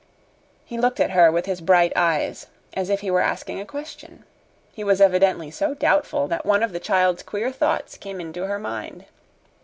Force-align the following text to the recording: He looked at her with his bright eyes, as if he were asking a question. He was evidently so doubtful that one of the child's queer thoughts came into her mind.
He 0.65 0.79
looked 0.79 0.99
at 0.99 1.11
her 1.11 1.31
with 1.31 1.45
his 1.45 1.61
bright 1.61 1.93
eyes, 1.95 2.47
as 2.73 2.89
if 2.89 3.01
he 3.01 3.11
were 3.11 3.21
asking 3.21 3.61
a 3.61 3.67
question. 3.67 4.23
He 4.73 4.83
was 4.83 4.99
evidently 4.99 5.51
so 5.51 5.75
doubtful 5.75 6.27
that 6.27 6.43
one 6.43 6.63
of 6.63 6.73
the 6.73 6.79
child's 6.79 7.21
queer 7.21 7.51
thoughts 7.51 7.99
came 7.99 8.19
into 8.19 8.47
her 8.47 8.57
mind. 8.57 9.05